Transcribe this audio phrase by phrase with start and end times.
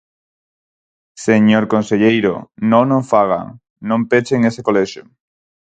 [1.25, 2.33] Señor conselleiro,
[2.71, 3.47] non o fagan,
[3.89, 5.03] non pechen ese colexio.